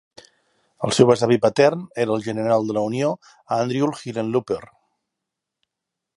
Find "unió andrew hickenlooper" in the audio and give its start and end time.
2.89-4.61